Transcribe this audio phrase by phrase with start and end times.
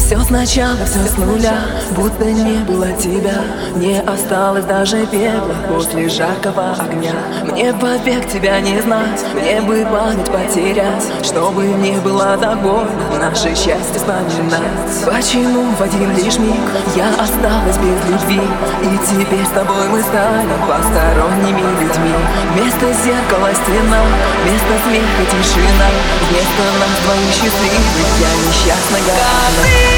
[0.00, 1.58] Все сначала, все с нуля,
[1.90, 3.42] будто не было тебя.
[3.76, 7.12] Не осталось даже пепла после жаркого огня.
[7.44, 11.04] Мне побег тебя не знать, мне бы память потерять.
[11.22, 12.90] Чтобы не было так больно
[13.20, 14.60] наше счастье вспоминать.
[15.06, 16.58] Почему в один лишь миг
[16.96, 18.42] я осталась без любви?
[18.82, 22.14] И теперь с тобой мы стали посторонними людьми.
[22.54, 24.02] Вместо зеркала стена,
[24.42, 25.88] вместо смеха тишина.
[26.30, 29.02] Вместо нас двоих счастливых я несчастная.
[29.06, 29.89] Как ты